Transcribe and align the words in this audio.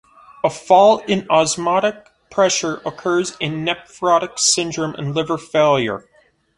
A 0.43 0.49
fall 0.49 0.97
in 1.07 1.27
osmotic 1.29 2.09
pressure 2.31 2.81
occurs 2.87 3.37
in 3.39 3.63
nephrotic 3.63 4.39
syndrome 4.39 4.95
and 4.95 5.13
liver 5.13 5.37
failure. 5.37 6.09